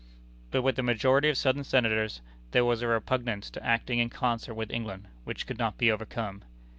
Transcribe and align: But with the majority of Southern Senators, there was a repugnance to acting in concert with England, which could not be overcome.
But 0.49 0.63
with 0.63 0.77
the 0.77 0.81
majority 0.81 1.29
of 1.29 1.37
Southern 1.37 1.63
Senators, 1.63 2.21
there 2.53 2.65
was 2.65 2.81
a 2.81 2.87
repugnance 2.87 3.51
to 3.51 3.63
acting 3.63 3.99
in 3.99 4.09
concert 4.09 4.55
with 4.55 4.71
England, 4.71 5.07
which 5.25 5.45
could 5.45 5.59
not 5.59 5.77
be 5.77 5.91
overcome. 5.91 6.41